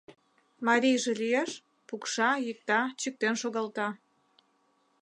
Марийже 0.67 1.13
лиеш— 1.21 1.51
пукша-йӱкта, 1.87 2.81
чиктен 2.99 3.35
шогалта. 3.41 3.87